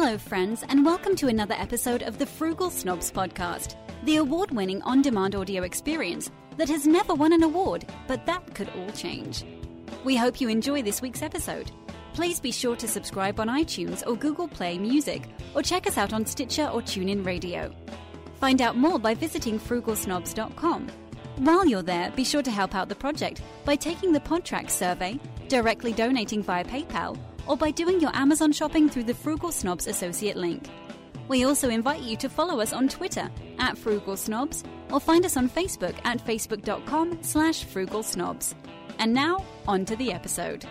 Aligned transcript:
Hello, 0.00 0.16
friends, 0.16 0.62
and 0.68 0.86
welcome 0.86 1.16
to 1.16 1.26
another 1.26 1.56
episode 1.58 2.04
of 2.04 2.18
the 2.18 2.24
Frugal 2.24 2.70
Snobs 2.70 3.10
podcast, 3.10 3.74
the 4.04 4.18
award 4.18 4.52
winning 4.52 4.80
on 4.82 5.02
demand 5.02 5.34
audio 5.34 5.64
experience 5.64 6.30
that 6.56 6.68
has 6.68 6.86
never 6.86 7.16
won 7.16 7.32
an 7.32 7.42
award, 7.42 7.84
but 8.06 8.24
that 8.24 8.54
could 8.54 8.70
all 8.76 8.88
change. 8.90 9.44
We 10.04 10.14
hope 10.14 10.40
you 10.40 10.48
enjoy 10.48 10.82
this 10.82 11.02
week's 11.02 11.20
episode. 11.20 11.72
Please 12.14 12.38
be 12.38 12.52
sure 12.52 12.76
to 12.76 12.86
subscribe 12.86 13.40
on 13.40 13.48
iTunes 13.48 14.06
or 14.06 14.14
Google 14.14 14.46
Play 14.46 14.78
Music, 14.78 15.22
or 15.56 15.62
check 15.62 15.88
us 15.88 15.98
out 15.98 16.12
on 16.12 16.24
Stitcher 16.24 16.68
or 16.68 16.80
TuneIn 16.80 17.26
Radio. 17.26 17.74
Find 18.38 18.62
out 18.62 18.76
more 18.76 19.00
by 19.00 19.14
visiting 19.14 19.58
frugalsnobs.com. 19.58 20.86
While 21.38 21.66
you're 21.66 21.82
there, 21.82 22.12
be 22.12 22.22
sure 22.22 22.42
to 22.42 22.52
help 22.52 22.76
out 22.76 22.88
the 22.88 22.94
project 22.94 23.42
by 23.64 23.74
taking 23.74 24.12
the 24.12 24.20
Podtrac 24.20 24.70
survey, 24.70 25.18
directly 25.48 25.92
donating 25.92 26.44
via 26.44 26.64
PayPal, 26.64 27.18
or 27.48 27.56
by 27.56 27.70
doing 27.70 28.00
your 28.00 28.14
Amazon 28.14 28.52
shopping 28.52 28.88
through 28.88 29.04
the 29.04 29.14
Frugal 29.14 29.50
Snobs 29.50 29.86
associate 29.86 30.36
link. 30.36 30.68
We 31.28 31.44
also 31.44 31.68
invite 31.68 32.02
you 32.02 32.16
to 32.18 32.28
follow 32.28 32.60
us 32.60 32.72
on 32.72 32.88
Twitter 32.88 33.30
at 33.58 33.76
Frugal 33.76 34.16
Snobs 34.16 34.64
or 34.90 35.00
find 35.00 35.24
us 35.24 35.36
on 35.36 35.48
Facebook 35.48 35.94
at 36.04 36.24
facebook.com 36.24 37.18
slash 37.22 37.64
frugal 37.64 38.02
snobs. 38.02 38.54
And 38.98 39.12
now, 39.12 39.44
on 39.66 39.84
to 39.84 39.96
the 39.96 40.12
episode. 40.12 40.64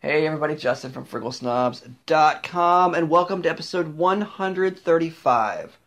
Hey 0.00 0.26
everybody, 0.26 0.56
Justin 0.56 0.92
from 0.92 1.04
FrugalSnobs.com, 1.04 2.94
and 2.94 3.10
welcome 3.10 3.42
to 3.42 3.50
episode 3.50 3.98
135 3.98 5.78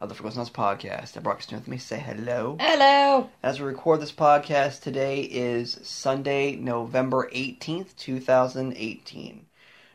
of 0.00 0.08
the 0.08 0.14
Frugal 0.14 0.32
Snobs 0.32 0.48
podcast. 0.48 1.14
And 1.16 1.22
Brock 1.22 1.42
with 1.52 1.68
me, 1.68 1.76
say 1.76 1.98
hello. 1.98 2.56
Hello. 2.58 3.28
As 3.42 3.60
we 3.60 3.66
record 3.66 4.00
this 4.00 4.10
podcast, 4.10 4.80
today 4.80 5.20
is 5.20 5.78
Sunday, 5.82 6.56
November 6.56 7.28
18th, 7.30 7.94
2018. 7.96 9.44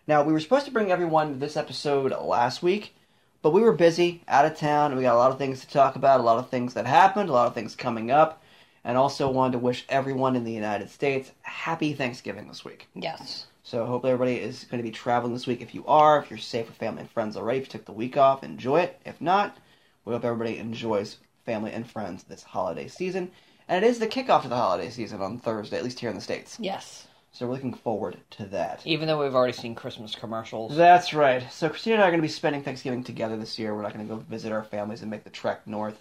Now, 0.05 0.21
we 0.23 0.33
were 0.33 0.41
supposed 0.41 0.65
to 0.65 0.71
bring 0.71 0.91
everyone 0.91 1.39
this 1.39 1.55
episode 1.55 2.11
last 2.11 2.61
week, 2.61 2.93
but 3.41 3.53
we 3.53 3.61
were 3.61 3.71
busy, 3.71 4.21
out 4.27 4.45
of 4.45 4.57
town, 4.57 4.91
and 4.91 4.97
we 4.97 5.03
got 5.03 5.15
a 5.15 5.17
lot 5.17 5.31
of 5.31 5.37
things 5.37 5.61
to 5.61 5.69
talk 5.69 5.95
about, 5.95 6.19
a 6.19 6.23
lot 6.23 6.39
of 6.39 6.49
things 6.49 6.73
that 6.73 6.85
happened, 6.85 7.29
a 7.29 7.33
lot 7.33 7.47
of 7.47 7.53
things 7.53 7.73
coming 7.73 8.11
up, 8.11 8.43
and 8.83 8.97
also 8.97 9.29
wanted 9.29 9.53
to 9.53 9.59
wish 9.59 9.85
everyone 9.87 10.35
in 10.35 10.43
the 10.43 10.51
United 10.51 10.89
States 10.89 11.31
happy 11.43 11.93
Thanksgiving 11.93 12.49
this 12.49 12.65
week. 12.65 12.89
Yes. 12.93 13.47
So 13.63 13.85
hopefully 13.85 14.11
everybody 14.11 14.41
is 14.41 14.65
going 14.65 14.83
to 14.83 14.87
be 14.87 14.91
traveling 14.91 15.31
this 15.31 15.47
week. 15.47 15.61
If 15.61 15.73
you 15.73 15.85
are, 15.85 16.19
if 16.19 16.29
you're 16.29 16.37
safe 16.37 16.67
with 16.67 16.75
family 16.75 17.01
and 17.01 17.09
friends 17.09 17.37
already, 17.37 17.59
if 17.59 17.67
you 17.67 17.71
took 17.71 17.85
the 17.85 17.93
week 17.93 18.17
off, 18.17 18.43
enjoy 18.43 18.81
it. 18.81 18.99
If 19.05 19.21
not, 19.21 19.55
we 20.03 20.11
hope 20.11 20.25
everybody 20.25 20.57
enjoys 20.57 21.15
family 21.45 21.71
and 21.71 21.89
friends 21.89 22.23
this 22.23 22.43
holiday 22.43 22.89
season. 22.89 23.31
And 23.69 23.85
it 23.85 23.87
is 23.87 23.99
the 23.99 24.07
kickoff 24.07 24.41
to 24.41 24.49
the 24.49 24.57
holiday 24.57 24.89
season 24.89 25.21
on 25.21 25.39
Thursday, 25.39 25.77
at 25.77 25.83
least 25.85 26.01
here 26.01 26.09
in 26.09 26.15
the 26.15 26.21
States. 26.21 26.57
Yes. 26.59 27.07
So 27.33 27.45
we're 27.45 27.53
looking 27.53 27.73
forward 27.73 28.17
to 28.31 28.45
that. 28.45 28.81
Even 28.85 29.07
though 29.07 29.21
we've 29.21 29.35
already 29.35 29.53
seen 29.53 29.75
Christmas 29.75 30.15
commercials. 30.15 30.75
That's 30.75 31.13
right. 31.13 31.45
So 31.51 31.67
Christina 31.69 31.95
and 31.95 32.03
I 32.03 32.07
are 32.07 32.11
going 32.11 32.21
to 32.21 32.27
be 32.27 32.31
spending 32.31 32.63
Thanksgiving 32.63 33.03
together 33.03 33.35
this 33.37 33.59
year. 33.59 33.75
We're 33.75 33.81
not 33.81 33.93
going 33.93 34.07
to 34.07 34.15
go 34.15 34.19
visit 34.21 34.51
our 34.51 34.63
families 34.63 35.01
and 35.01 35.11
make 35.11 35.23
the 35.23 35.29
trek 35.29 35.67
north. 35.67 35.99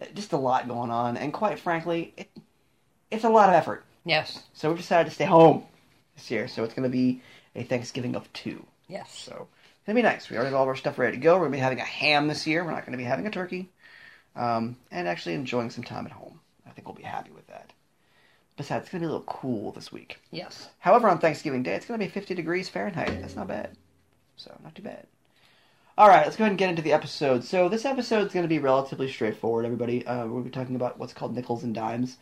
Uh, 0.00 0.06
Just 0.14 0.32
a 0.32 0.36
lot 0.36 0.68
going 0.68 0.90
on, 0.90 1.16
and 1.16 1.32
quite 1.32 1.60
frankly, 1.60 2.12
it, 2.16 2.28
it's 3.10 3.24
a 3.24 3.28
lot 3.28 3.48
of 3.48 3.54
effort. 3.54 3.84
Yes. 4.04 4.42
So 4.52 4.68
we've 4.68 4.78
decided 4.78 5.08
to 5.08 5.14
stay 5.14 5.24
home 5.24 5.64
this 6.16 6.30
year. 6.30 6.48
So 6.48 6.64
it's 6.64 6.74
going 6.74 6.90
to 6.90 6.94
be 6.94 7.22
a 7.54 7.62
Thanksgiving 7.62 8.16
of 8.16 8.30
two. 8.32 8.66
Yes. 8.88 9.16
So 9.16 9.48
it's 9.84 9.86
gonna 9.86 9.96
be 9.96 10.02
nice. 10.02 10.28
We 10.28 10.36
already 10.36 10.50
have 10.50 10.56
all 10.56 10.62
of 10.62 10.68
our 10.68 10.76
stuff 10.76 10.98
ready 10.98 11.16
to 11.16 11.22
go. 11.22 11.34
We're 11.34 11.44
gonna 11.46 11.52
be 11.52 11.58
having 11.58 11.80
a 11.80 11.84
ham 11.84 12.28
this 12.28 12.46
year. 12.46 12.64
We're 12.64 12.72
not 12.72 12.84
gonna 12.84 12.96
be 12.96 13.04
having 13.04 13.26
a 13.26 13.30
turkey, 13.30 13.68
um, 14.36 14.76
and 14.90 15.08
actually 15.08 15.34
enjoying 15.34 15.70
some 15.70 15.84
time 15.84 16.06
at 16.06 16.12
home. 16.12 16.40
I 16.66 16.70
think 16.70 16.86
we'll 16.86 16.96
be 16.96 17.02
happy 17.02 17.30
with 17.30 17.46
that. 17.48 17.72
Besides, 18.56 18.84
it's 18.84 18.92
gonna 18.92 19.00
be 19.00 19.06
a 19.06 19.10
little 19.10 19.26
cool 19.26 19.72
this 19.72 19.90
week. 19.90 20.20
Yes. 20.30 20.68
However, 20.78 21.08
on 21.08 21.18
Thanksgiving 21.18 21.62
Day, 21.62 21.74
it's 21.74 21.86
gonna 21.86 21.98
be 21.98 22.08
50 22.08 22.34
degrees 22.34 22.68
Fahrenheit. 22.68 23.20
That's 23.20 23.36
not 23.36 23.48
bad. 23.48 23.76
So 24.36 24.56
not 24.62 24.74
too 24.74 24.82
bad. 24.82 25.06
All 25.96 26.08
right, 26.08 26.24
let's 26.24 26.36
go 26.36 26.42
ahead 26.42 26.50
and 26.50 26.58
get 26.58 26.70
into 26.70 26.82
the 26.82 26.92
episode. 26.92 27.44
So 27.44 27.68
this 27.68 27.84
episode 27.84 28.26
is 28.26 28.32
going 28.32 28.42
to 28.42 28.48
be 28.48 28.58
relatively 28.58 29.08
straightforward. 29.08 29.64
Everybody, 29.64 30.04
uh, 30.04 30.26
we'll 30.26 30.42
be 30.42 30.50
talking 30.50 30.74
about 30.74 30.98
what's 30.98 31.12
called 31.12 31.36
nickels 31.36 31.62
and 31.62 31.72
dimes. 31.72 32.16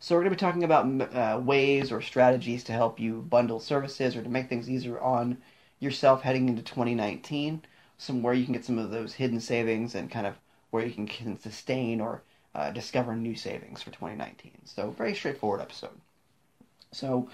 So 0.00 0.16
we're 0.16 0.22
going 0.22 0.34
to 0.34 0.36
be 0.36 0.40
talking 0.40 0.64
about 0.64 1.14
uh, 1.14 1.40
ways 1.40 1.92
or 1.92 2.02
strategies 2.02 2.64
to 2.64 2.72
help 2.72 2.98
you 2.98 3.22
bundle 3.22 3.60
services 3.60 4.16
or 4.16 4.24
to 4.24 4.28
make 4.28 4.48
things 4.48 4.68
easier 4.68 4.98
on 4.98 5.38
yourself 5.78 6.22
heading 6.22 6.48
into 6.48 6.62
2019. 6.62 7.62
Some 7.96 8.24
where 8.24 8.34
you 8.34 8.44
can 8.44 8.54
get 8.54 8.64
some 8.64 8.78
of 8.80 8.90
those 8.90 9.14
hidden 9.14 9.38
savings 9.38 9.94
and 9.94 10.10
kind 10.10 10.26
of 10.26 10.34
where 10.70 10.84
you 10.84 10.92
can, 10.92 11.06
can 11.06 11.38
sustain 11.38 12.00
or 12.00 12.24
uh, 12.54 12.70
discover 12.70 13.16
new 13.16 13.34
savings 13.34 13.82
for 13.82 13.90
2019. 13.90 14.52
So 14.64 14.90
very 14.90 15.14
straightforward 15.14 15.60
episode. 15.60 15.98
So 16.92 17.28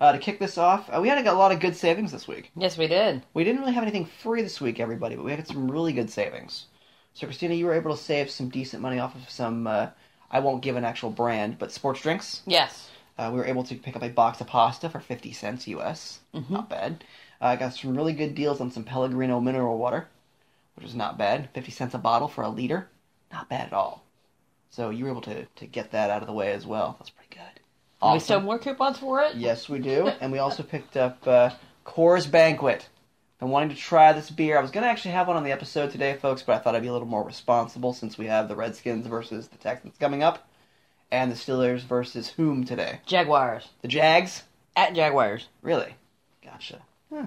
uh, 0.00 0.12
to 0.12 0.18
kick 0.18 0.38
this 0.38 0.58
off, 0.58 0.88
uh, 0.92 1.00
we 1.00 1.08
had 1.08 1.24
a 1.24 1.32
lot 1.32 1.52
of 1.52 1.60
good 1.60 1.76
savings 1.76 2.12
this 2.12 2.26
week. 2.26 2.50
Yes, 2.56 2.76
we 2.76 2.86
did. 2.88 3.22
We 3.32 3.44
didn't 3.44 3.60
really 3.60 3.74
have 3.74 3.84
anything 3.84 4.06
free 4.06 4.42
this 4.42 4.60
week, 4.60 4.80
everybody, 4.80 5.16
but 5.16 5.24
we 5.24 5.30
had 5.30 5.46
some 5.46 5.70
really 5.70 5.92
good 5.92 6.10
savings. 6.10 6.66
So, 7.14 7.26
Christina, 7.26 7.54
you 7.54 7.66
were 7.66 7.74
able 7.74 7.96
to 7.96 8.02
save 8.02 8.30
some 8.30 8.48
decent 8.48 8.82
money 8.82 8.98
off 8.98 9.14
of 9.14 9.30
some, 9.30 9.68
uh, 9.68 9.88
I 10.30 10.40
won't 10.40 10.62
give 10.62 10.74
an 10.74 10.84
actual 10.84 11.10
brand, 11.10 11.58
but 11.58 11.70
sports 11.70 12.02
drinks. 12.02 12.42
Yes. 12.44 12.90
Uh, 13.16 13.30
we 13.32 13.38
were 13.38 13.46
able 13.46 13.62
to 13.62 13.76
pick 13.76 13.94
up 13.94 14.02
a 14.02 14.08
box 14.08 14.40
of 14.40 14.48
pasta 14.48 14.90
for 14.90 14.98
50 14.98 15.32
cents 15.32 15.68
US. 15.68 16.18
Not 16.50 16.68
bad. 16.68 17.04
Uh, 17.40 17.46
I 17.46 17.56
got 17.56 17.74
some 17.74 17.96
really 17.96 18.12
good 18.12 18.34
deals 18.34 18.60
on 18.60 18.72
some 18.72 18.82
Pellegrino 18.82 19.38
mineral 19.38 19.78
water, 19.78 20.08
which 20.74 20.84
was 20.84 20.96
not 20.96 21.16
bad. 21.16 21.50
50 21.54 21.70
cents 21.70 21.94
a 21.94 21.98
bottle 21.98 22.26
for 22.26 22.42
a 22.42 22.48
liter. 22.48 22.88
Not 23.32 23.48
bad 23.48 23.68
at 23.68 23.72
all. 23.72 24.02
So, 24.74 24.90
you 24.90 25.04
were 25.04 25.10
able 25.10 25.20
to, 25.22 25.44
to 25.44 25.66
get 25.66 25.92
that 25.92 26.10
out 26.10 26.22
of 26.22 26.26
the 26.26 26.34
way 26.34 26.52
as 26.52 26.66
well. 26.66 26.96
That's 26.98 27.10
pretty 27.10 27.34
good. 27.34 27.60
We 28.12 28.18
still 28.18 28.38
have 28.38 28.44
more 28.44 28.58
coupons 28.58 28.98
for 28.98 29.20
it? 29.20 29.36
Yes, 29.36 29.68
we 29.68 29.78
do. 29.78 30.10
And 30.20 30.32
we 30.32 30.38
also 30.38 30.62
picked 30.62 30.96
up 30.96 31.26
uh, 31.26 31.50
Coors 31.86 32.28
Banquet. 32.28 32.88
I'm 33.40 33.50
wanting 33.50 33.70
to 33.70 33.76
try 33.76 34.12
this 34.12 34.30
beer. 34.30 34.58
I 34.58 34.60
was 34.60 34.70
going 34.70 34.82
to 34.84 34.90
actually 34.90 35.12
have 35.12 35.28
one 35.28 35.36
on 35.36 35.44
the 35.44 35.52
episode 35.52 35.92
today, 35.92 36.14
folks, 36.14 36.42
but 36.42 36.56
I 36.56 36.58
thought 36.58 36.74
I'd 36.74 36.82
be 36.82 36.88
a 36.88 36.92
little 36.92 37.06
more 37.06 37.22
responsible 37.22 37.92
since 37.92 38.18
we 38.18 38.26
have 38.26 38.48
the 38.48 38.56
Redskins 38.56 39.06
versus 39.06 39.48
the 39.48 39.58
Texans 39.58 39.94
coming 39.98 40.22
up, 40.22 40.48
and 41.10 41.30
the 41.30 41.36
Steelers 41.36 41.80
versus 41.82 42.30
whom 42.30 42.64
today? 42.64 43.00
Jaguars. 43.06 43.68
The 43.82 43.88
Jags? 43.88 44.42
At 44.74 44.94
Jaguars. 44.94 45.48
Really? 45.62 45.94
Gotcha. 46.42 46.82
Huh. 47.12 47.26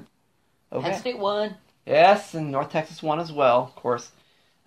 Penn 0.72 1.00
State 1.00 1.20
won. 1.20 1.56
Yes, 1.86 2.34
and 2.34 2.52
North 2.52 2.72
Texas 2.72 3.02
won 3.02 3.20
as 3.20 3.32
well, 3.32 3.64
of 3.64 3.76
course. 3.76 4.12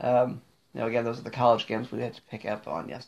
Um, 0.00 0.40
know, 0.74 0.86
again, 0.86 1.04
those 1.04 1.18
are 1.18 1.24
the 1.24 1.30
college 1.30 1.66
games 1.66 1.90
we 1.90 2.00
had 2.00 2.14
to 2.14 2.22
pick 2.22 2.44
up 2.44 2.68
on 2.68 2.88
yes 2.88 2.98